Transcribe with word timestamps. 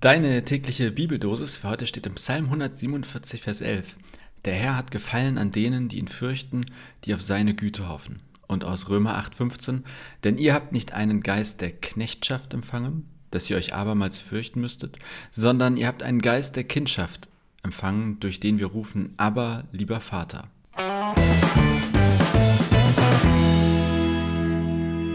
Deine 0.00 0.42
tägliche 0.46 0.90
Bibeldosis 0.92 1.58
für 1.58 1.68
heute 1.68 1.84
steht 1.84 2.06
im 2.06 2.14
Psalm 2.14 2.46
147, 2.46 3.42
Vers 3.42 3.60
11. 3.60 3.96
Der 4.46 4.54
Herr 4.54 4.78
hat 4.78 4.90
Gefallen 4.90 5.36
an 5.36 5.50
denen, 5.50 5.88
die 5.88 5.98
ihn 5.98 6.08
fürchten, 6.08 6.62
die 7.04 7.12
auf 7.12 7.20
seine 7.20 7.54
Güte 7.54 7.86
hoffen. 7.86 8.20
Und 8.46 8.64
aus 8.64 8.88
Römer 8.88 9.18
8,15, 9.18 9.82
denn 10.24 10.38
ihr 10.38 10.54
habt 10.54 10.72
nicht 10.72 10.94
einen 10.94 11.20
Geist 11.20 11.60
der 11.60 11.72
Knechtschaft 11.72 12.54
empfangen, 12.54 13.10
dass 13.30 13.50
ihr 13.50 13.58
euch 13.58 13.74
abermals 13.74 14.16
fürchten 14.16 14.62
müsstet, 14.62 14.98
sondern 15.30 15.76
ihr 15.76 15.86
habt 15.86 16.02
einen 16.02 16.22
Geist 16.22 16.56
der 16.56 16.64
Kindschaft 16.64 17.28
empfangen, 17.62 18.18
durch 18.20 18.40
den 18.40 18.58
wir 18.58 18.68
rufen, 18.68 19.12
aber 19.18 19.64
lieber 19.70 20.00
Vater. 20.00 20.48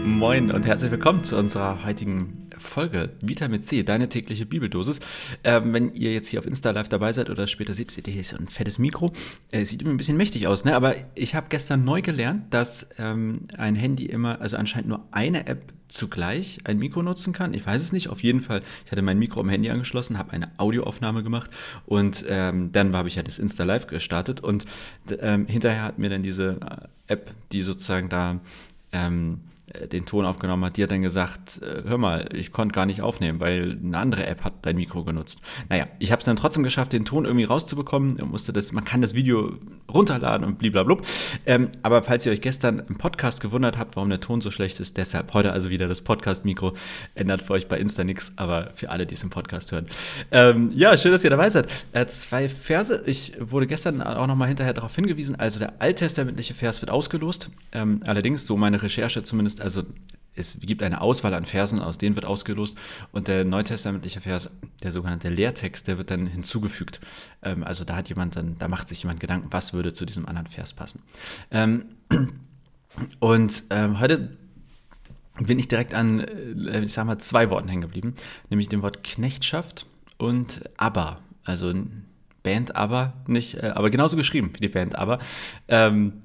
Moin 0.04 0.52
und 0.52 0.64
herzlich 0.64 0.92
willkommen 0.92 1.24
zu 1.24 1.36
unserer 1.36 1.84
heutigen 1.84 2.45
Folge 2.58 3.10
Vitamin 3.22 3.62
C, 3.62 3.82
deine 3.82 4.08
tägliche 4.08 4.46
Bibeldosis. 4.46 5.00
Ähm, 5.44 5.72
wenn 5.72 5.94
ihr 5.94 6.12
jetzt 6.12 6.28
hier 6.28 6.40
auf 6.40 6.46
Insta 6.46 6.70
live 6.70 6.88
dabei 6.88 7.12
seid 7.12 7.30
oder 7.30 7.46
später 7.46 7.74
seht, 7.74 7.90
seht 7.90 8.06
ihr 8.08 8.14
hier 8.14 8.24
so 8.24 8.36
ein 8.36 8.48
fettes 8.48 8.78
Mikro. 8.78 9.12
Äh, 9.50 9.64
sieht 9.64 9.82
immer 9.82 9.90
ein 9.90 9.96
bisschen 9.96 10.16
mächtig 10.16 10.46
aus, 10.46 10.64
ne? 10.64 10.74
Aber 10.74 10.94
ich 11.14 11.34
habe 11.34 11.46
gestern 11.48 11.84
neu 11.84 12.02
gelernt, 12.02 12.52
dass 12.52 12.88
ähm, 12.98 13.46
ein 13.56 13.76
Handy 13.76 14.06
immer, 14.06 14.40
also 14.40 14.56
anscheinend 14.56 14.88
nur 14.88 15.06
eine 15.10 15.46
App 15.46 15.72
zugleich 15.88 16.58
ein 16.64 16.78
Mikro 16.78 17.02
nutzen 17.02 17.32
kann. 17.32 17.54
Ich 17.54 17.66
weiß 17.66 17.80
es 17.80 17.92
nicht. 17.92 18.08
Auf 18.08 18.22
jeden 18.22 18.40
Fall, 18.40 18.62
ich 18.84 18.92
hatte 18.92 19.02
mein 19.02 19.18
Mikro 19.18 19.40
am 19.40 19.48
Handy 19.48 19.70
angeschlossen, 19.70 20.18
habe 20.18 20.32
eine 20.32 20.50
Audioaufnahme 20.58 21.22
gemacht 21.22 21.50
und 21.86 22.24
ähm, 22.28 22.72
dann 22.72 22.94
habe 22.94 23.08
ich 23.08 23.14
ja 23.14 23.22
das 23.22 23.38
Insta 23.38 23.64
Live 23.64 23.86
gestartet 23.86 24.40
und 24.40 24.64
ähm, 25.20 25.46
hinterher 25.46 25.82
hat 25.82 25.98
mir 25.98 26.10
dann 26.10 26.22
diese 26.22 26.58
äh, 27.08 27.12
App, 27.12 27.32
die 27.52 27.62
sozusagen 27.62 28.08
da 28.08 28.40
ähm, 28.92 29.40
äh, 29.40 29.55
den 29.90 30.06
Ton 30.06 30.24
aufgenommen 30.24 30.64
hat, 30.64 30.76
die 30.76 30.82
hat 30.82 30.90
dann 30.90 31.02
gesagt, 31.02 31.60
äh, 31.62 31.82
hör 31.88 31.98
mal, 31.98 32.28
ich 32.32 32.52
konnte 32.52 32.72
gar 32.72 32.86
nicht 32.86 33.02
aufnehmen, 33.02 33.40
weil 33.40 33.78
eine 33.82 33.98
andere 33.98 34.26
App 34.26 34.44
hat 34.44 34.54
dein 34.62 34.76
Mikro 34.76 35.02
genutzt. 35.02 35.40
Naja, 35.68 35.88
ich 35.98 36.12
habe 36.12 36.20
es 36.20 36.26
dann 36.26 36.36
trotzdem 36.36 36.62
geschafft, 36.62 36.92
den 36.92 37.04
Ton 37.04 37.24
irgendwie 37.24 37.44
rauszubekommen. 37.44 38.18
musste 38.30 38.52
das, 38.52 38.70
man 38.72 38.84
kann 38.84 39.00
das 39.00 39.14
Video 39.14 39.58
runterladen 39.92 40.46
und 40.46 40.58
blablabla. 40.58 40.98
Ähm, 41.46 41.70
aber 41.82 42.02
falls 42.02 42.24
ihr 42.26 42.32
euch 42.32 42.40
gestern 42.40 42.82
im 42.88 42.96
Podcast 42.96 43.40
gewundert 43.40 43.76
habt, 43.76 43.96
warum 43.96 44.08
der 44.08 44.20
Ton 44.20 44.40
so 44.40 44.50
schlecht 44.50 44.78
ist, 44.78 44.96
deshalb 44.96 45.34
heute 45.34 45.52
also 45.52 45.68
wieder 45.68 45.88
das 45.88 46.00
Podcast-Mikro. 46.00 46.74
Ändert 47.14 47.42
für 47.42 47.54
euch 47.54 47.68
bei 47.68 47.78
Insta 47.78 48.04
nichts, 48.04 48.32
aber 48.36 48.70
für 48.74 48.90
alle, 48.90 49.04
die 49.04 49.14
es 49.14 49.22
im 49.24 49.30
Podcast 49.30 49.72
hören. 49.72 49.86
Ähm, 50.30 50.70
ja, 50.74 50.96
schön, 50.96 51.10
dass 51.10 51.24
ihr 51.24 51.30
dabei 51.30 51.50
seid. 51.50 51.68
Äh, 51.92 52.06
zwei 52.06 52.48
Verse. 52.48 53.02
Ich 53.06 53.32
wurde 53.40 53.66
gestern 53.66 54.00
auch 54.00 54.26
nochmal 54.28 54.48
hinterher 54.48 54.74
darauf 54.74 54.94
hingewiesen. 54.94 55.36
Also 55.36 55.58
der 55.58 55.74
alttestamentliche 55.80 56.54
Vers 56.54 56.80
wird 56.82 56.90
ausgelost. 56.90 57.50
Ähm, 57.72 58.00
allerdings, 58.04 58.46
so 58.46 58.56
meine 58.56 58.80
Recherche 58.80 59.22
zumindest, 59.22 59.55
also 59.60 59.84
es 60.36 60.58
gibt 60.60 60.82
eine 60.82 61.00
Auswahl 61.00 61.34
an 61.34 61.46
Versen, 61.46 61.80
aus 61.80 61.98
denen 61.98 62.14
wird 62.14 62.26
ausgelost 62.26 62.76
und 63.10 63.26
der 63.26 63.44
neutestamentliche 63.44 64.20
Vers, 64.20 64.50
der 64.82 64.92
sogenannte 64.92 65.30
Lehrtext, 65.30 65.88
der 65.88 65.98
wird 65.98 66.10
dann 66.10 66.26
hinzugefügt. 66.26 67.00
Ähm, 67.42 67.64
also 67.64 67.84
da 67.84 67.96
hat 67.96 68.08
jemand 68.08 68.36
dann, 68.36 68.56
da 68.58 68.68
macht 68.68 68.88
sich 68.88 69.02
jemand 69.02 69.18
Gedanken, 69.18 69.48
was 69.50 69.72
würde 69.72 69.92
zu 69.94 70.04
diesem 70.04 70.26
anderen 70.26 70.46
Vers 70.46 70.74
passen. 70.74 71.02
Ähm, 71.50 71.86
und 73.18 73.64
ähm, 73.70 73.98
heute 73.98 74.36
bin 75.38 75.58
ich 75.58 75.68
direkt 75.68 75.94
an, 75.94 76.20
äh, 76.20 76.80
ich 76.80 76.92
sag 76.92 77.06
mal, 77.06 77.18
zwei 77.18 77.50
Worten 77.50 77.68
hängen 77.68 77.82
geblieben, 77.82 78.14
nämlich 78.50 78.68
dem 78.68 78.82
Wort 78.82 79.02
Knechtschaft 79.02 79.86
und 80.18 80.68
Aber. 80.76 81.20
Also 81.44 81.72
Band 82.42 82.76
Aber 82.76 83.14
nicht, 83.26 83.54
äh, 83.54 83.72
aber 83.74 83.90
genauso 83.90 84.16
geschrieben 84.16 84.50
wie 84.54 84.60
die 84.60 84.68
Band 84.68 84.96
Aber. 84.96 85.18
Ähm, 85.68 86.22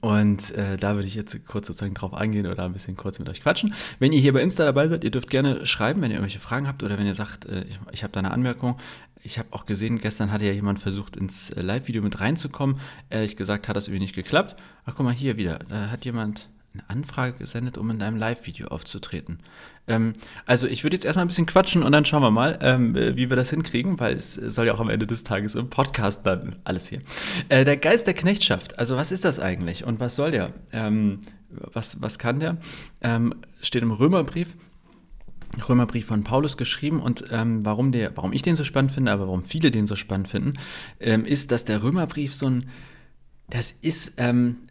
und 0.00 0.50
äh, 0.54 0.76
da 0.76 0.94
würde 0.94 1.08
ich 1.08 1.14
jetzt 1.14 1.46
kurz 1.46 1.66
sozusagen 1.66 1.94
drauf 1.94 2.14
eingehen 2.14 2.46
oder 2.46 2.64
ein 2.64 2.72
bisschen 2.72 2.96
kurz 2.96 3.18
mit 3.18 3.28
euch 3.28 3.42
quatschen. 3.42 3.74
Wenn 3.98 4.12
ihr 4.12 4.20
hier 4.20 4.32
bei 4.32 4.42
Insta 4.42 4.64
dabei 4.64 4.88
seid, 4.88 5.04
ihr 5.04 5.10
dürft 5.10 5.30
gerne 5.30 5.66
schreiben, 5.66 6.00
wenn 6.00 6.10
ihr 6.10 6.16
irgendwelche 6.16 6.40
Fragen 6.40 6.68
habt 6.68 6.82
oder 6.82 6.98
wenn 6.98 7.06
ihr 7.06 7.14
sagt, 7.14 7.46
äh, 7.46 7.64
ich, 7.64 7.78
ich 7.92 8.02
habe 8.02 8.12
da 8.12 8.20
eine 8.20 8.30
Anmerkung. 8.30 8.78
Ich 9.22 9.38
habe 9.38 9.48
auch 9.50 9.66
gesehen, 9.66 9.98
gestern 9.98 10.30
hatte 10.30 10.44
ja 10.44 10.52
jemand 10.52 10.80
versucht, 10.80 11.16
ins 11.16 11.50
äh, 11.50 11.62
Live-Video 11.62 12.02
mit 12.02 12.20
reinzukommen. 12.20 12.78
Ehrlich 13.10 13.36
gesagt 13.36 13.68
hat 13.68 13.76
das 13.76 13.88
irgendwie 13.88 14.02
nicht 14.02 14.14
geklappt. 14.14 14.56
Ach, 14.84 14.94
guck 14.94 15.04
mal 15.04 15.14
hier 15.14 15.36
wieder. 15.36 15.58
Da 15.68 15.90
hat 15.90 16.04
jemand 16.04 16.48
eine 16.74 16.88
Anfrage 16.88 17.38
gesendet, 17.38 17.78
um 17.78 17.90
in 17.90 17.98
deinem 17.98 18.16
Live-Video 18.16 18.68
aufzutreten. 18.68 19.40
Ähm, 19.86 20.12
also 20.46 20.66
ich 20.66 20.84
würde 20.84 20.96
jetzt 20.96 21.04
erstmal 21.04 21.24
ein 21.24 21.28
bisschen 21.28 21.46
quatschen 21.46 21.82
und 21.82 21.92
dann 21.92 22.04
schauen 22.04 22.22
wir 22.22 22.30
mal, 22.30 22.58
ähm, 22.62 22.94
wie 22.94 23.28
wir 23.30 23.36
das 23.36 23.50
hinkriegen, 23.50 23.98
weil 23.98 24.14
es 24.14 24.34
soll 24.34 24.66
ja 24.66 24.74
auch 24.74 24.80
am 24.80 24.90
Ende 24.90 25.06
des 25.06 25.24
Tages 25.24 25.54
im 25.54 25.70
Podcast 25.70 26.26
dann 26.26 26.56
alles 26.64 26.88
hier. 26.88 27.00
Äh, 27.48 27.64
der 27.64 27.76
Geist 27.76 28.06
der 28.06 28.14
Knechtschaft, 28.14 28.78
also 28.78 28.96
was 28.96 29.12
ist 29.12 29.24
das 29.24 29.40
eigentlich 29.40 29.84
und 29.84 30.00
was 30.00 30.16
soll 30.16 30.30
der? 30.30 30.52
Ähm, 30.72 31.20
was, 31.50 32.00
was 32.02 32.18
kann 32.18 32.40
der? 32.40 32.58
Ähm, 33.00 33.34
steht 33.60 33.82
im 33.82 33.92
Römerbrief. 33.92 34.56
Römerbrief 35.68 36.06
von 36.06 36.22
Paulus 36.24 36.56
geschrieben 36.56 37.00
und 37.00 37.24
ähm, 37.30 37.64
warum, 37.64 37.90
der, 37.90 38.16
warum 38.16 38.32
ich 38.32 38.42
den 38.42 38.54
so 38.54 38.64
spannend 38.64 38.92
finde, 38.92 39.10
aber 39.10 39.26
warum 39.26 39.42
viele 39.42 39.70
den 39.70 39.86
so 39.86 39.96
spannend 39.96 40.28
finden, 40.28 40.52
ähm, 41.00 41.24
ist, 41.24 41.50
dass 41.50 41.64
der 41.64 41.82
Römerbrief 41.82 42.34
so 42.34 42.48
ein, 42.48 42.68
das 43.48 43.72
ist 43.72 44.14
ähm, 44.18 44.56
äh, 44.66 44.67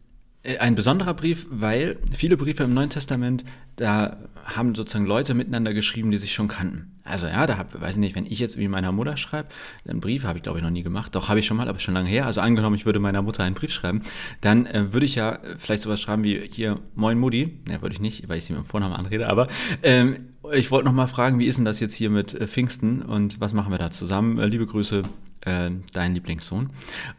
ein 0.60 0.76
besonderer 0.76 1.14
Brief, 1.14 1.48
weil 1.50 1.98
viele 2.14 2.38
Briefe 2.38 2.64
im 2.64 2.74
Neuen 2.74 2.90
Testament, 2.90 3.44
da 3.76 4.18
haben 4.46 4.76
sozusagen 4.76 5.06
Leute 5.06 5.34
miteinander 5.34 5.74
geschrieben, 5.74 6.10
die 6.10 6.18
sich 6.18 6.34
schon 6.34 6.48
kannten. 6.48 6.94
Also 7.04 7.28
ja, 7.28 7.46
da 7.48 7.58
habe, 7.58 7.82
weiß 7.82 7.96
ich 7.96 8.00
nicht, 8.00 8.16
wenn 8.16 8.26
ich 8.26 8.40
jetzt 8.40 8.58
wie 8.58 8.68
meiner 8.68 8.92
Mutter 8.92 9.18
schreibe, 9.18 9.50
einen 9.88 10.00
Brief 10.00 10.24
habe 10.24 10.38
ich 10.38 10.44
glaube 10.44 10.60
ich 10.60 10.64
noch 10.64 10.72
nie 10.72 10.84
gemacht, 10.84 11.16
doch 11.16 11.30
habe 11.30 11.40
ich 11.40 11.46
schon 11.46 11.58
mal, 11.58 11.68
aber 11.68 11.80
schon 11.80 11.94
lange 11.94 12.10
her. 12.10 12.26
Also 12.26 12.42
angenommen, 12.42 12.76
ich 12.76 12.86
würde 12.86 13.00
meiner 13.00 13.22
Mutter 13.22 13.44
einen 13.44 13.56
Brief 13.56 13.72
schreiben, 13.72 14.02
dann 14.42 14.66
äh, 14.66 14.94
würde 14.94 15.06
ich 15.06 15.16
ja 15.16 15.40
vielleicht 15.58 15.84
sowas 15.84 16.02
schreiben 16.02 16.24
wie 16.24 16.40
hier 16.52 16.80
Moin 16.96 17.20
Mutti. 17.20 17.60
Ja, 17.70 17.82
würde 17.82 17.94
ich 17.94 18.02
nicht, 18.02 18.28
weil 18.30 18.38
ich 18.38 18.46
sie 18.46 18.54
mit 18.54 18.64
dem 18.64 18.66
Vornamen 18.66 18.94
anrede, 18.96 19.28
aber 19.28 19.48
ähm, 19.84 20.18
ich 20.54 20.72
wollte 20.72 20.86
noch 20.86 20.94
mal 20.94 21.08
fragen, 21.08 21.40
wie 21.40 21.46
ist 21.46 21.58
denn 21.58 21.66
das 21.66 21.80
jetzt 21.80 21.94
hier 21.94 22.10
mit 22.10 22.34
äh, 22.34 22.48
Pfingsten 22.48 23.02
und 23.02 23.42
was 23.42 23.54
machen 23.54 23.72
wir 23.72 23.78
da 23.78 23.92
zusammen? 23.92 24.40
Äh, 24.40 24.48
liebe 24.48 24.66
Grüße, 24.66 25.04
äh, 25.42 25.72
dein 25.94 26.14
Lieblingssohn. 26.14 26.70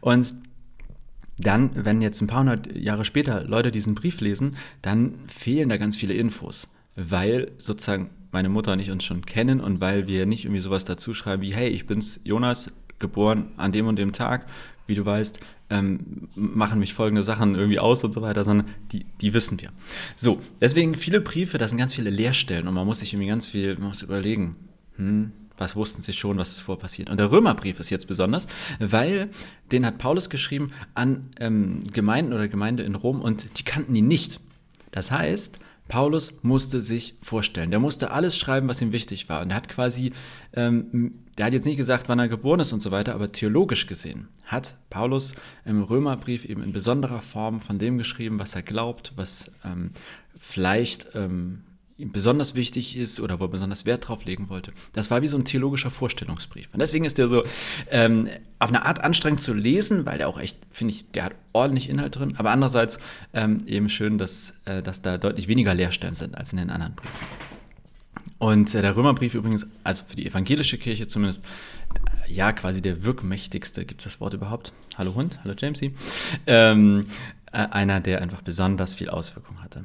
Und 0.01 0.35
dann, 1.39 1.71
wenn 1.73 2.01
jetzt 2.01 2.21
ein 2.21 2.27
paar 2.27 2.41
hundert 2.41 2.75
Jahre 2.75 3.05
später 3.05 3.43
Leute 3.43 3.71
diesen 3.71 3.95
Brief 3.95 4.21
lesen, 4.21 4.55
dann 4.81 5.15
fehlen 5.27 5.69
da 5.69 5.77
ganz 5.77 5.95
viele 5.95 6.13
Infos, 6.13 6.67
weil 6.95 7.51
sozusagen 7.57 8.09
meine 8.31 8.49
Mutter 8.49 8.73
und 8.73 8.79
ich 8.79 8.91
uns 8.91 9.03
schon 9.03 9.25
kennen 9.25 9.59
und 9.59 9.81
weil 9.81 10.07
wir 10.07 10.25
nicht 10.25 10.45
irgendwie 10.45 10.61
sowas 10.61 10.85
dazu 10.85 11.13
schreiben 11.13 11.41
wie, 11.41 11.53
hey, 11.53 11.69
ich 11.69 11.87
bin's 11.87 12.19
Jonas, 12.23 12.71
geboren 12.99 13.51
an 13.57 13.71
dem 13.71 13.87
und 13.87 13.97
dem 13.97 14.11
Tag, 14.11 14.45
wie 14.85 14.95
du 14.95 15.05
weißt, 15.05 15.39
ähm, 15.69 16.29
machen 16.35 16.79
mich 16.79 16.93
folgende 16.93 17.23
Sachen 17.23 17.55
irgendwie 17.55 17.79
aus 17.79 18.03
und 18.03 18.13
so 18.13 18.21
weiter, 18.21 18.43
sondern 18.43 18.67
die, 18.91 19.05
die 19.21 19.33
wissen 19.33 19.59
wir. 19.61 19.71
So, 20.15 20.39
deswegen 20.59 20.95
viele 20.95 21.21
Briefe, 21.21 21.57
da 21.57 21.67
sind 21.67 21.77
ganz 21.77 21.93
viele 21.93 22.09
Leerstellen 22.09 22.67
und 22.67 22.73
man 22.73 22.85
muss 22.85 22.99
sich 22.99 23.13
irgendwie 23.13 23.29
ganz 23.29 23.45
viel, 23.45 23.75
man 23.75 23.89
muss 23.89 24.03
überlegen, 24.03 24.55
hm, 24.97 25.31
was 25.59 25.75
wussten 25.75 26.01
sie 26.01 26.13
schon, 26.13 26.37
was 26.37 26.53
ist 26.53 26.61
vorpassiert. 26.61 27.09
Und 27.09 27.17
der 27.17 27.31
Römerbrief 27.31 27.79
ist 27.79 27.89
jetzt 27.89 28.07
besonders, 28.07 28.47
weil 28.79 29.29
den 29.71 29.85
hat 29.85 29.97
Paulus 29.97 30.29
geschrieben 30.29 30.71
an 30.93 31.29
ähm, 31.39 31.83
Gemeinden 31.91 32.33
oder 32.33 32.47
Gemeinde 32.47 32.83
in 32.83 32.95
Rom 32.95 33.21
und 33.21 33.59
die 33.59 33.63
kannten 33.63 33.95
ihn 33.95 34.07
nicht. 34.07 34.39
Das 34.91 35.11
heißt, 35.11 35.59
Paulus 35.89 36.33
musste 36.43 36.81
sich 36.81 37.15
vorstellen. 37.19 37.71
Der 37.71 37.79
musste 37.79 38.11
alles 38.11 38.37
schreiben, 38.37 38.67
was 38.69 38.81
ihm 38.81 38.93
wichtig 38.93 39.27
war. 39.27 39.41
Und 39.41 39.49
er 39.49 39.57
hat 39.57 39.67
quasi, 39.67 40.13
ähm, 40.53 41.11
der 41.37 41.47
hat 41.47 41.53
jetzt 41.53 41.65
nicht 41.65 41.77
gesagt, 41.77 42.07
wann 42.07 42.19
er 42.19 42.29
geboren 42.29 42.59
ist 42.59 42.71
und 42.71 42.81
so 42.81 42.91
weiter, 42.91 43.15
aber 43.15 43.31
theologisch 43.31 43.87
gesehen 43.87 44.29
hat 44.45 44.77
Paulus 44.89 45.35
im 45.65 45.83
Römerbrief 45.83 46.45
eben 46.45 46.63
in 46.63 46.71
besonderer 46.71 47.21
Form 47.21 47.59
von 47.59 47.79
dem 47.79 47.97
geschrieben, 47.97 48.39
was 48.39 48.55
er 48.55 48.63
glaubt, 48.63 49.13
was 49.15 49.51
ähm, 49.65 49.89
vielleicht 50.37 51.07
ähm, 51.15 51.63
besonders 51.99 52.55
wichtig 52.55 52.97
ist 52.97 53.19
oder 53.19 53.39
wo 53.39 53.45
er 53.45 53.49
besonders 53.49 53.85
Wert 53.85 54.07
drauf 54.07 54.25
legen 54.25 54.49
wollte. 54.49 54.71
Das 54.93 55.11
war 55.11 55.21
wie 55.21 55.27
so 55.27 55.37
ein 55.37 55.45
theologischer 55.45 55.91
Vorstellungsbrief. 55.91 56.69
Und 56.71 56.79
deswegen 56.79 57.05
ist 57.05 57.17
der 57.17 57.27
so 57.27 57.43
ähm, 57.91 58.27
auf 58.59 58.69
eine 58.69 58.85
Art 58.85 59.01
anstrengend 59.01 59.41
zu 59.41 59.53
lesen, 59.53 60.05
weil 60.05 60.17
der 60.17 60.27
auch 60.27 60.39
echt, 60.39 60.57
finde 60.71 60.93
ich, 60.93 61.11
der 61.11 61.25
hat 61.25 61.35
ordentlich 61.53 61.89
Inhalt 61.89 62.17
drin. 62.17 62.35
Aber 62.37 62.51
andererseits 62.51 62.99
ähm, 63.33 63.63
eben 63.65 63.89
schön, 63.89 64.17
dass, 64.17 64.53
äh, 64.65 64.81
dass 64.81 65.01
da 65.01 65.17
deutlich 65.17 65.47
weniger 65.47 65.73
Leerstellen 65.73 66.15
sind 66.15 66.37
als 66.37 66.51
in 66.51 66.57
den 66.57 66.69
anderen 66.69 66.95
Briefen. 66.95 67.13
Und 68.37 68.73
äh, 68.73 68.81
der 68.81 68.95
Römerbrief 68.95 69.35
übrigens, 69.35 69.67
also 69.83 70.03
für 70.05 70.15
die 70.15 70.25
evangelische 70.25 70.77
Kirche 70.77 71.07
zumindest, 71.07 71.43
äh, 71.43 72.33
ja, 72.33 72.53
quasi 72.53 72.81
der 72.81 73.03
wirkmächtigste, 73.03 73.85
gibt 73.85 74.01
es 74.01 74.05
das 74.05 74.21
Wort 74.21 74.33
überhaupt? 74.33 74.71
Hallo 74.97 75.13
Hund, 75.13 75.39
hallo 75.43 75.53
Jamesy. 75.57 75.93
Ähm, 76.47 77.07
äh, 77.51 77.57
einer, 77.57 77.99
der 77.99 78.21
einfach 78.21 78.41
besonders 78.41 78.93
viel 78.93 79.09
Auswirkung 79.09 79.61
hatte. 79.61 79.83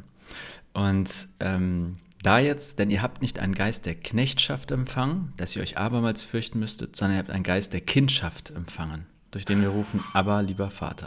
Und 0.74 1.28
ähm, 1.40 1.96
da 2.22 2.38
jetzt, 2.38 2.78
denn 2.78 2.90
ihr 2.90 3.02
habt 3.02 3.22
nicht 3.22 3.38
einen 3.38 3.54
Geist 3.54 3.86
der 3.86 3.94
Knechtschaft 3.94 4.70
empfangen, 4.70 5.32
dass 5.36 5.54
ihr 5.54 5.62
euch 5.62 5.78
abermals 5.78 6.22
fürchten 6.22 6.58
müsstet, 6.58 6.96
sondern 6.96 7.16
ihr 7.16 7.20
habt 7.20 7.30
einen 7.30 7.44
Geist 7.44 7.72
der 7.72 7.80
Kindschaft 7.80 8.50
empfangen, 8.50 9.06
durch 9.30 9.44
den 9.44 9.60
wir 9.60 9.68
rufen, 9.68 10.02
aber 10.12 10.42
lieber 10.42 10.70
Vater. 10.70 11.06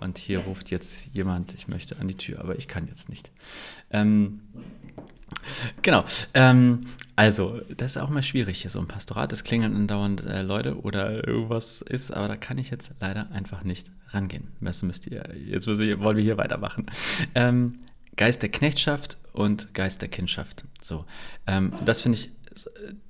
Und 0.00 0.18
hier 0.18 0.40
ruft 0.40 0.70
jetzt 0.70 1.06
jemand, 1.12 1.54
ich 1.54 1.68
möchte 1.68 1.98
an 2.00 2.08
die 2.08 2.16
Tür, 2.16 2.40
aber 2.40 2.56
ich 2.58 2.66
kann 2.66 2.88
jetzt 2.88 3.08
nicht. 3.08 3.30
Ähm, 3.90 4.40
genau. 5.80 6.04
Ähm, 6.34 6.86
also, 7.14 7.60
das 7.76 7.92
ist 7.92 8.02
auch 8.02 8.10
mal 8.10 8.22
schwierig 8.22 8.62
hier 8.62 8.70
so 8.70 8.80
ein 8.80 8.88
Pastorat. 8.88 9.32
Es 9.32 9.44
klingeln 9.44 9.76
andauernd 9.76 10.22
äh, 10.24 10.42
Leute 10.42 10.80
oder 10.80 11.26
irgendwas 11.26 11.82
ist, 11.82 12.10
aber 12.10 12.26
da 12.26 12.36
kann 12.36 12.58
ich 12.58 12.70
jetzt 12.70 12.90
leider 12.98 13.30
einfach 13.30 13.62
nicht 13.62 13.92
rangehen. 14.08 14.48
Das 14.60 14.82
müsst 14.82 15.06
ihr, 15.06 15.22
jetzt 15.46 15.68
müssen 15.68 15.86
wir, 15.86 16.00
wollen 16.00 16.16
wir 16.16 16.24
hier 16.24 16.36
weitermachen. 16.36 16.86
Ähm, 17.36 17.78
Geist 18.16 18.42
der 18.42 18.50
Knechtschaft 18.50 19.18
und 19.32 19.74
Geist 19.74 20.02
der 20.02 20.08
Kindschaft. 20.08 20.64
So, 20.82 21.04
ähm, 21.46 21.72
das 21.84 22.00
finde 22.00 22.18
ich 22.18 22.30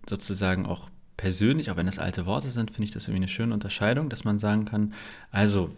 sozusagen 0.08 0.66
auch 0.66 0.90
persönlich, 1.16 1.70
auch 1.70 1.76
wenn 1.76 1.86
das 1.86 1.98
alte 1.98 2.26
Worte 2.26 2.50
sind, 2.50 2.70
finde 2.70 2.84
ich 2.84 2.90
das 2.92 3.04
irgendwie 3.04 3.24
eine 3.24 3.28
schöne 3.28 3.54
Unterscheidung, 3.54 4.08
dass 4.08 4.24
man 4.24 4.38
sagen 4.38 4.64
kann, 4.64 4.94
also 5.30 5.70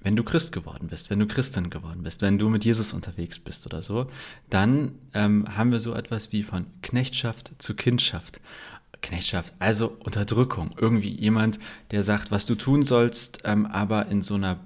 wenn 0.00 0.16
du 0.16 0.24
Christ 0.24 0.52
geworden 0.52 0.88
bist, 0.88 1.10
wenn 1.10 1.20
du 1.20 1.26
Christin 1.26 1.70
geworden 1.70 2.02
bist, 2.02 2.22
wenn 2.22 2.38
du 2.38 2.48
mit 2.48 2.64
Jesus 2.64 2.92
unterwegs 2.92 3.38
bist 3.38 3.66
oder 3.66 3.82
so, 3.82 4.08
dann 4.50 4.92
ähm, 5.14 5.46
haben 5.56 5.70
wir 5.70 5.80
so 5.80 5.94
etwas 5.94 6.32
wie 6.32 6.42
von 6.42 6.66
Knechtschaft 6.82 7.52
zu 7.58 7.74
Kindschaft. 7.74 8.40
Knechtschaft, 9.00 9.52
also 9.58 9.96
Unterdrückung. 10.00 10.70
Irgendwie 10.76 11.10
jemand, 11.10 11.58
der 11.90 12.02
sagt, 12.02 12.30
was 12.30 12.46
du 12.46 12.54
tun 12.54 12.82
sollst, 12.82 13.40
ähm, 13.44 13.66
aber 13.66 14.06
in 14.06 14.22
so 14.22 14.34
einer, 14.34 14.60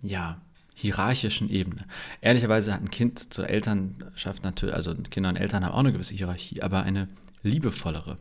ja, 0.00 0.40
hierarchischen 0.82 1.48
Ebene. 1.48 1.84
Ehrlicherweise 2.20 2.74
hat 2.74 2.82
ein 2.82 2.90
Kind 2.90 3.32
zur 3.32 3.48
Elternschaft 3.48 4.44
natürlich, 4.44 4.74
also 4.74 4.94
Kinder 4.94 5.30
und 5.30 5.36
Eltern 5.36 5.64
haben 5.64 5.72
auch 5.72 5.78
eine 5.78 5.92
gewisse 5.92 6.14
Hierarchie, 6.14 6.62
aber 6.62 6.82
eine 6.82 7.08
liebevollere. 7.42 8.18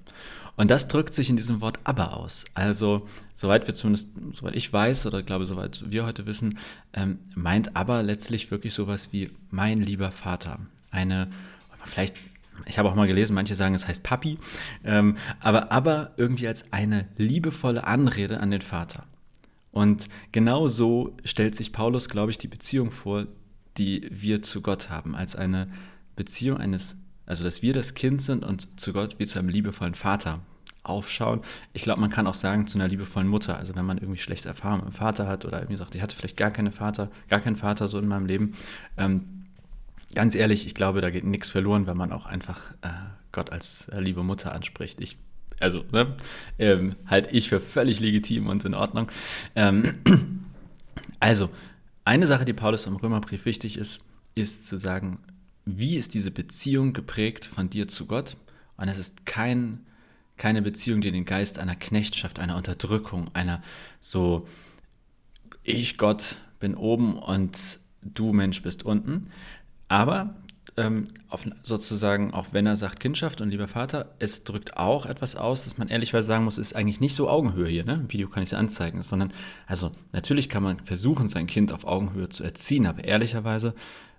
Und 0.57 0.69
das 0.69 0.87
drückt 0.87 1.13
sich 1.13 1.29
in 1.29 1.37
diesem 1.37 1.61
Wort 1.61 1.79
aber 1.85 2.15
aus. 2.15 2.45
Also, 2.53 3.07
soweit 3.33 3.67
wir 3.67 3.73
zumindest, 3.73 4.09
soweit 4.33 4.55
ich 4.55 4.71
weiß 4.71 5.07
oder 5.07 5.23
glaube, 5.23 5.45
soweit 5.45 5.91
wir 5.91 6.05
heute 6.05 6.25
wissen, 6.25 6.57
ähm, 6.93 7.19
meint 7.35 7.75
aber 7.75 8.03
letztlich 8.03 8.51
wirklich 8.51 8.73
sowas 8.73 9.11
wie 9.11 9.31
mein 9.49 9.81
lieber 9.81 10.11
Vater. 10.11 10.59
Eine, 10.91 11.29
vielleicht, 11.85 12.17
ich 12.65 12.77
habe 12.77 12.89
auch 12.89 12.95
mal 12.95 13.07
gelesen, 13.07 13.33
manche 13.33 13.55
sagen, 13.55 13.73
es 13.73 13.87
heißt 13.87 14.03
Papi, 14.03 14.37
ähm, 14.83 15.17
aber 15.39 15.71
aber 15.71 16.11
irgendwie 16.17 16.47
als 16.47 16.71
eine 16.73 17.07
liebevolle 17.17 17.85
Anrede 17.85 18.39
an 18.39 18.51
den 18.51 18.61
Vater. 18.61 19.05
Und 19.71 20.07
genau 20.31 20.68
so 20.68 21.15
stellt 21.23 21.56
sich 21.56 21.71
Paulus, 21.71 22.09
glaube 22.09 22.31
ich, 22.31 22.38
die 22.38 22.47
Beziehung 22.47 22.91
vor, 22.91 23.27
die 23.77 24.07
wir 24.12 24.41
zu 24.41 24.62
Gott 24.62 24.89
haben, 24.89 25.15
als 25.15 25.35
eine 25.35 25.71
Beziehung 26.15 26.57
eines 26.57 26.95
also, 27.31 27.45
dass 27.45 27.62
wir 27.62 27.71
das 27.71 27.94
Kind 27.94 28.21
sind 28.21 28.44
und 28.44 28.77
zu 28.77 28.91
Gott 28.91 29.15
wie 29.18 29.25
zu 29.25 29.39
einem 29.39 29.47
liebevollen 29.47 29.95
Vater 29.95 30.41
aufschauen. 30.83 31.39
Ich 31.71 31.81
glaube, 31.81 32.01
man 32.01 32.09
kann 32.09 32.27
auch 32.27 32.33
sagen, 32.33 32.68
zu 32.68 32.77
einer 32.77 32.89
liebevollen 32.89 33.29
Mutter. 33.29 33.56
Also, 33.56 33.73
wenn 33.75 33.85
man 33.85 34.00
irgendwie 34.00 34.19
schlechte 34.19 34.50
Erfahrungen 34.50 34.83
mit 34.83 34.94
dem 34.94 34.97
Vater 34.97 35.27
hat 35.27 35.45
oder 35.45 35.59
irgendwie 35.59 35.77
sagt, 35.77 35.95
ich 35.95 36.01
hatte 36.01 36.13
vielleicht 36.13 36.35
gar 36.35 36.51
keine 36.51 36.73
Vater, 36.73 37.09
gar 37.29 37.39
keinen 37.39 37.56
Vater 37.56 37.88
so 37.88 38.00
in 38.00 38.07
meinem 38.09 38.25
Leben. 38.25 38.56
Ähm, 38.97 39.45
ganz 40.13 40.35
ehrlich, 40.35 40.65
ich 40.65 40.75
glaube, 40.75 41.00
da 41.00 41.09
geht 41.09 41.23
nichts 41.23 41.50
verloren, 41.50 41.88
wenn 41.88 41.95
man 41.95 42.12
auch 42.12 42.25
einfach 42.25 42.71
äh, 42.81 42.89
Gott 43.31 43.51
als 43.51 43.88
äh, 43.88 44.01
liebe 44.01 44.23
Mutter 44.23 44.53
anspricht. 44.53 45.00
Ich 45.00 45.18
also 45.61 45.83
ne, 45.91 46.15
ähm, 46.59 46.95
halte 47.05 47.29
ich 47.31 47.49
für 47.49 47.61
völlig 47.61 47.99
legitim 47.99 48.47
und 48.47 48.65
in 48.65 48.73
Ordnung. 48.73 49.11
Ähm, 49.55 49.99
also, 51.19 51.49
eine 52.03 52.27
Sache, 52.27 52.45
die 52.45 52.53
Paulus 52.53 52.85
im 52.85 52.95
Römerbrief 52.95 53.45
wichtig 53.45 53.77
ist, 53.77 54.01
ist 54.35 54.65
zu 54.65 54.77
sagen, 54.77 55.19
wie 55.65 55.95
ist 55.95 56.13
diese 56.13 56.31
Beziehung 56.31 56.93
geprägt 56.93 57.45
von 57.45 57.69
dir 57.69 57.87
zu 57.87 58.05
Gott? 58.05 58.37
Und 58.77 58.87
es 58.87 58.97
ist 58.97 59.25
kein, 59.25 59.85
keine 60.37 60.61
Beziehung, 60.61 61.01
die 61.01 61.11
den 61.11 61.25
Geist 61.25 61.59
einer 61.59 61.75
Knechtschaft, 61.75 62.39
einer 62.39 62.57
Unterdrückung, 62.57 63.25
einer 63.33 63.61
so, 63.99 64.47
ich 65.63 65.97
Gott 65.97 66.37
bin 66.59 66.75
oben 66.75 67.15
und 67.17 67.79
du 68.01 68.33
Mensch 68.33 68.63
bist 68.63 68.83
unten. 68.83 69.29
Aber 69.87 70.35
ähm, 70.77 71.03
auf, 71.29 71.45
sozusagen, 71.63 72.33
auch 72.33 72.47
wenn 72.51 72.65
er 72.65 72.77
sagt 72.77 73.00
Kindschaft 73.00 73.41
und 73.41 73.50
lieber 73.50 73.68
Vater, 73.68 74.13
es 74.19 74.44
drückt 74.44 74.77
auch 74.77 75.06
etwas 75.06 75.35
aus, 75.35 75.65
dass 75.65 75.77
man 75.77 75.89
ehrlicherweise 75.89 76.27
sagen 76.27 76.45
muss, 76.45 76.57
ist 76.57 76.75
eigentlich 76.75 77.01
nicht 77.01 77.15
so 77.15 77.29
Augenhöhe 77.29 77.68
hier, 77.68 77.85
ne? 77.85 77.95
Im 77.95 78.12
Video 78.12 78.29
kann 78.29 78.44
ich 78.44 78.50
es 78.50 78.53
anzeigen, 78.53 79.01
sondern, 79.01 79.33
also 79.68 79.91
natürlich 80.13 80.50
kann 80.50 80.63
man 80.63 80.79
versuchen, 80.79 81.29
sein 81.29 81.47
Kind 81.47 81.71
auf 81.71 81.85
Augenhöhe 81.85 82.29
zu 82.29 82.44
erziehen, 82.44 82.85
aber 82.85 83.03
ehrlicherweise 83.03 83.75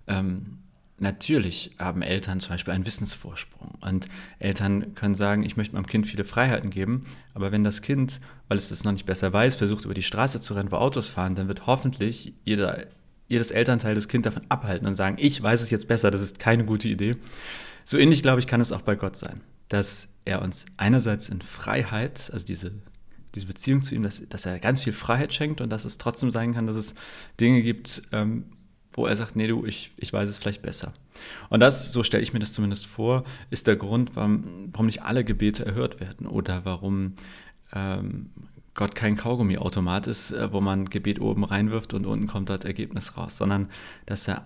ähm, 0.07 0.59
Natürlich 0.99 1.71
haben 1.79 2.01
Eltern 2.01 2.39
zum 2.39 2.51
Beispiel 2.51 2.73
einen 2.73 2.85
Wissensvorsprung 2.85 3.71
und 3.81 4.07
Eltern 4.39 4.93
können 4.93 5.15
sagen, 5.15 5.43
ich 5.43 5.57
möchte 5.57 5.73
meinem 5.75 5.87
Kind 5.87 6.05
viele 6.05 6.23
Freiheiten 6.23 6.69
geben, 6.69 7.03
aber 7.33 7.51
wenn 7.51 7.63
das 7.63 7.81
Kind, 7.81 8.21
weil 8.47 8.57
es 8.57 8.69
das 8.69 8.83
noch 8.83 8.91
nicht 8.91 9.05
besser 9.05 9.33
weiß, 9.33 9.55
versucht 9.55 9.85
über 9.85 9.95
die 9.95 10.03
Straße 10.03 10.39
zu 10.39 10.53
rennen, 10.53 10.71
wo 10.71 10.77
Autos 10.77 11.07
fahren, 11.07 11.33
dann 11.35 11.47
wird 11.47 11.65
hoffentlich 11.65 12.33
jeder, 12.45 12.85
jedes 13.33 13.51
Elternteil 13.51 13.95
das 13.95 14.07
Kind 14.07 14.25
davon 14.25 14.43
abhalten 14.49 14.87
und 14.87 14.95
sagen, 14.95 15.17
ich 15.19 15.41
weiß 15.41 15.61
es 15.61 15.69
jetzt 15.69 15.87
besser, 15.87 16.11
das 16.11 16.21
ist 16.21 16.39
keine 16.39 16.63
gute 16.65 16.87
Idee. 16.87 17.17
So 17.83 17.97
ähnlich, 17.97 18.21
glaube 18.21 18.39
ich, 18.39 18.47
kann 18.47 18.61
es 18.61 18.71
auch 18.71 18.81
bei 18.81 18.95
Gott 18.95 19.17
sein, 19.17 19.41
dass 19.67 20.07
er 20.23 20.41
uns 20.41 20.65
einerseits 20.77 21.27
in 21.27 21.41
Freiheit, 21.41 22.29
also 22.31 22.45
diese, 22.45 22.71
diese 23.35 23.45
Beziehung 23.45 23.81
zu 23.81 23.95
ihm, 23.95 24.03
dass, 24.03 24.21
dass 24.29 24.45
er 24.45 24.59
ganz 24.59 24.83
viel 24.83 24.93
Freiheit 24.93 25.33
schenkt 25.33 25.59
und 25.59 25.69
dass 25.69 25.83
es 25.83 25.97
trotzdem 25.97 26.31
sein 26.31 26.53
kann, 26.53 26.65
dass 26.65 26.77
es 26.77 26.95
Dinge 27.39 27.61
gibt, 27.61 28.03
ähm, 28.11 28.45
wo 28.93 29.07
er 29.07 29.15
sagt, 29.15 29.35
nee, 29.35 29.47
du, 29.47 29.65
ich, 29.65 29.91
ich 29.97 30.13
weiß 30.13 30.29
es 30.29 30.37
vielleicht 30.37 30.61
besser. 30.61 30.93
Und 31.49 31.59
das, 31.59 31.91
so 31.91 32.03
stelle 32.03 32.23
ich 32.23 32.33
mir 32.33 32.39
das 32.39 32.53
zumindest 32.53 32.85
vor, 32.85 33.23
ist 33.49 33.67
der 33.67 33.75
Grund, 33.75 34.15
warum, 34.15 34.69
warum 34.71 34.85
nicht 34.85 35.01
alle 35.01 35.23
Gebete 35.23 35.65
erhört 35.65 35.99
werden 35.99 36.27
oder 36.27 36.65
warum 36.65 37.15
ähm, 37.73 38.29
Gott 38.75 38.95
kein 38.95 39.17
Kaugummiautomat 39.17 40.07
ist, 40.07 40.31
äh, 40.31 40.51
wo 40.51 40.61
man 40.61 40.89
Gebet 40.89 41.19
oben 41.21 41.43
reinwirft 41.43 41.93
und 41.93 42.05
unten 42.05 42.27
kommt 42.27 42.49
das 42.49 42.61
Ergebnis 42.61 43.17
raus, 43.17 43.37
sondern 43.37 43.69
dass 44.05 44.27
er, 44.27 44.45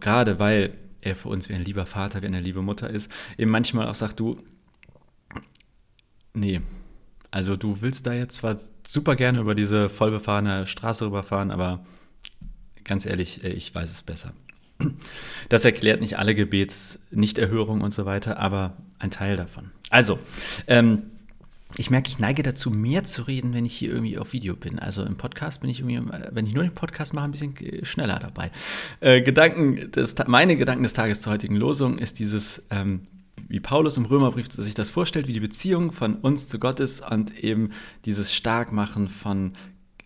gerade 0.00 0.38
weil 0.38 0.74
er 1.00 1.14
für 1.14 1.28
uns 1.28 1.48
wie 1.48 1.54
ein 1.54 1.64
lieber 1.64 1.86
Vater, 1.86 2.22
wie 2.22 2.26
eine 2.26 2.40
liebe 2.40 2.62
Mutter 2.62 2.90
ist, 2.90 3.10
eben 3.36 3.50
manchmal 3.50 3.88
auch 3.88 3.94
sagt, 3.94 4.18
du, 4.20 4.38
nee, 6.34 6.60
also 7.30 7.56
du 7.56 7.82
willst 7.82 8.06
da 8.06 8.14
jetzt 8.14 8.36
zwar 8.36 8.56
super 8.86 9.14
gerne 9.14 9.40
über 9.40 9.54
diese 9.54 9.90
vollbefahrene 9.90 10.66
Straße 10.66 11.06
rüberfahren, 11.06 11.50
aber 11.50 11.84
ganz 12.84 13.04
ehrlich, 13.04 13.44
äh, 13.44 13.50
ich 13.50 13.74
weiß 13.74 13.90
es 13.90 14.02
besser. 14.02 14.32
Das 15.48 15.64
erklärt 15.64 16.00
nicht 16.00 16.18
alle 16.18 16.34
Gebetsnichterhörungen 16.34 17.82
und 17.82 17.92
so 17.92 18.06
weiter, 18.06 18.38
aber 18.38 18.76
ein 19.00 19.10
Teil 19.10 19.36
davon. 19.36 19.72
Also, 19.90 20.18
ähm, 20.68 21.02
ich 21.78 21.90
merke, 21.90 22.10
ich 22.10 22.18
neige 22.18 22.42
dazu, 22.42 22.70
mehr 22.70 23.04
zu 23.04 23.22
reden, 23.22 23.54
wenn 23.54 23.64
ich 23.64 23.76
hier 23.76 23.90
irgendwie 23.90 24.18
auf 24.18 24.32
Video 24.32 24.56
bin. 24.56 24.80
Also 24.80 25.04
im 25.04 25.16
Podcast 25.16 25.60
bin 25.60 25.70
ich 25.70 25.80
irgendwie, 25.80 26.00
wenn 26.32 26.46
ich 26.46 26.52
nur 26.52 26.64
den 26.64 26.74
Podcast 26.74 27.14
mache, 27.14 27.26
ein 27.26 27.30
bisschen 27.30 27.54
schneller 27.84 28.18
dabei. 28.18 28.50
Äh, 29.00 29.22
Gedanken 29.22 29.90
des, 29.92 30.16
meine 30.26 30.56
Gedanken 30.56 30.82
des 30.82 30.92
Tages 30.92 31.20
zur 31.20 31.32
heutigen 31.32 31.54
Losung 31.54 31.98
ist 31.98 32.18
dieses, 32.18 32.62
ähm, 32.70 33.02
wie 33.48 33.60
Paulus 33.60 33.96
im 33.96 34.06
Römerbrief 34.06 34.50
sich 34.50 34.74
das 34.74 34.90
vorstellt, 34.90 35.28
wie 35.28 35.32
die 35.32 35.40
Beziehung 35.40 35.92
von 35.92 36.16
uns 36.16 36.48
zu 36.48 36.58
Gott 36.58 36.80
ist 36.80 37.00
und 37.08 37.38
eben 37.38 37.70
dieses 38.04 38.34
Starkmachen 38.34 39.08
von 39.08 39.52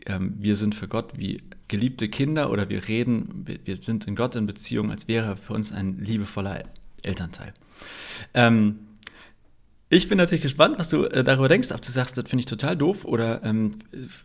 ähm, 0.05 0.35
wir 0.39 0.57
sind 0.57 0.75
für 0.75 0.89
Gott 0.89 1.13
wie 1.17 1.41
geliebte 1.69 2.11
Kinder 2.11 2.51
oder 2.51 2.69
wir 2.69 2.87
reden, 2.89 3.45
wir, 3.47 3.59
wir, 3.65 3.81
sind 3.81 4.07
in 4.07 4.15
Gott 4.15 4.37
in 4.37 4.45
Beziehung, 4.45 4.91
als 4.91 5.09
wäre 5.09 5.27
er 5.27 5.37
für 5.39 5.55
uns 5.55 5.73
ein 5.73 5.99
liebevoller 5.99 6.65
Elternteil. 7.03 7.55
Ähm, 8.35 8.81
ich 9.93 10.09
bin 10.09 10.17
natürlich 10.17 10.41
gespannt, 10.41 10.79
was 10.79 10.89
du 10.89 11.05
äh, 11.05 11.23
darüber 11.23 11.49
denkst, 11.49 11.71
ob 11.71 11.83
du 11.83 11.93
sagst, 11.93 12.17
das 12.17 12.25
finde 12.27 12.41
ich 12.41 12.47
total 12.47 12.79
doof 12.79 13.05
oder 13.05 13.45
ähm, 13.45 13.73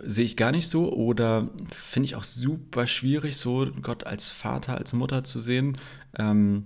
sehe 0.01 0.23
ich 0.23 0.37
gar 0.37 0.53
nicht 0.53 0.69
so 0.69 0.93
oder 0.93 1.49
finde 1.69 2.05
ich 2.05 2.15
auch 2.15 2.23
super 2.23 2.87
schwierig, 2.87 3.35
so 3.35 3.67
Gott 3.81 4.07
als 4.07 4.29
Vater, 4.29 4.77
als 4.77 4.93
Mutter 4.93 5.25
zu 5.25 5.41
sehen. 5.41 5.75
Ähm, 6.17 6.63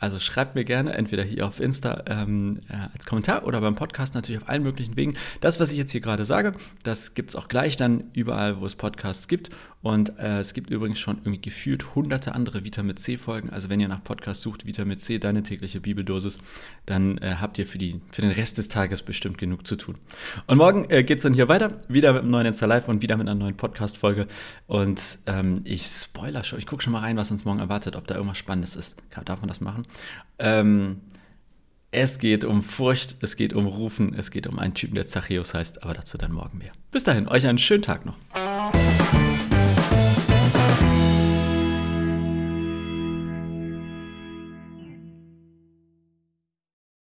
also 0.00 0.18
schreibt 0.18 0.54
mir 0.54 0.64
gerne, 0.64 0.94
entweder 0.94 1.22
hier 1.22 1.46
auf 1.46 1.60
Insta 1.60 2.02
ähm, 2.06 2.60
äh, 2.68 2.74
als 2.92 3.06
Kommentar 3.06 3.46
oder 3.46 3.60
beim 3.60 3.74
Podcast 3.74 4.14
natürlich 4.14 4.42
auf 4.42 4.48
allen 4.48 4.62
möglichen 4.62 4.96
Wegen. 4.96 5.14
Das, 5.40 5.60
was 5.60 5.70
ich 5.70 5.78
jetzt 5.78 5.92
hier 5.92 6.00
gerade 6.00 6.24
sage, 6.24 6.54
das 6.82 7.14
gibt 7.14 7.30
es 7.30 7.36
auch 7.36 7.48
gleich 7.48 7.76
dann 7.76 8.04
überall, 8.14 8.60
wo 8.60 8.66
es 8.66 8.74
Podcasts 8.74 9.28
gibt. 9.28 9.50
Und 9.82 10.18
äh, 10.18 10.40
es 10.40 10.52
gibt 10.52 10.68
übrigens 10.68 10.98
schon 10.98 11.18
irgendwie 11.18 11.40
gefühlt 11.40 11.94
hunderte 11.94 12.34
andere 12.34 12.64
Vitamin 12.64 12.96
C-Folgen. 12.96 13.48
Also 13.50 13.70
wenn 13.70 13.80
ihr 13.80 13.88
nach 13.88 14.04
Podcast 14.04 14.42
sucht, 14.42 14.66
Vitamin 14.66 14.98
C, 14.98 15.18
deine 15.18 15.42
tägliche 15.42 15.80
Bibeldosis, 15.80 16.38
dann 16.84 17.16
äh, 17.18 17.36
habt 17.40 17.58
ihr 17.58 17.66
für, 17.66 17.78
die, 17.78 18.00
für 18.10 18.20
den 18.20 18.30
Rest 18.30 18.58
des 18.58 18.68
Tages 18.68 19.02
bestimmt 19.02 19.38
genug 19.38 19.66
zu 19.66 19.76
tun. 19.76 19.96
Und 20.46 20.58
morgen 20.58 20.84
äh, 20.90 21.02
geht 21.02 21.18
es 21.18 21.22
dann 21.22 21.32
hier 21.32 21.48
weiter, 21.48 21.78
wieder 21.88 22.12
mit 22.12 22.22
einem 22.22 22.30
neuen 22.30 22.46
Insta 22.46 22.66
Live 22.66 22.88
und 22.88 23.00
wieder 23.00 23.16
mit 23.16 23.26
einer 23.26 23.38
neuen 23.38 23.56
Podcast-Folge. 23.56 24.26
Und 24.66 25.18
ähm, 25.26 25.62
ich 25.64 25.86
spoiler 25.86 26.44
schon, 26.44 26.58
ich 26.58 26.66
gucke 26.66 26.82
schon 26.82 26.92
mal 26.92 27.00
rein, 27.00 27.16
was 27.16 27.30
uns 27.30 27.46
morgen 27.46 27.60
erwartet, 27.60 27.96
ob 27.96 28.06
da 28.06 28.16
irgendwas 28.16 28.38
Spannendes 28.38 28.76
ist. 28.76 28.96
Darf 29.24 29.40
man 29.40 29.48
das 29.48 29.62
machen? 29.62 29.86
Ähm, 30.38 31.00
es 31.92 32.18
geht 32.18 32.44
um 32.44 32.62
Furcht, 32.62 33.16
es 33.20 33.36
geht 33.36 33.52
um 33.52 33.66
Rufen, 33.66 34.14
es 34.14 34.30
geht 34.30 34.46
um 34.46 34.58
einen 34.58 34.74
Typen, 34.74 34.94
der 34.94 35.06
Zachäus 35.06 35.54
heißt, 35.54 35.82
aber 35.82 35.94
dazu 35.94 36.18
dann 36.18 36.32
morgen 36.32 36.58
mehr. 36.58 36.72
Bis 36.92 37.04
dahin, 37.04 37.26
euch 37.28 37.46
einen 37.46 37.58
schönen 37.58 37.82
Tag 37.82 38.06
noch. 38.06 38.16